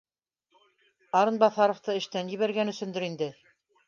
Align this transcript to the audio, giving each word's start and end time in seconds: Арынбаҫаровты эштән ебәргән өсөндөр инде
Арынбаҫаровты 1.19 1.97
эштән 1.99 2.31
ебәргән 2.37 2.73
өсөндөр 2.73 3.07
инде 3.09 3.29